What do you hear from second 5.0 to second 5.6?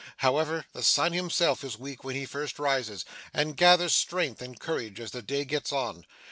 the day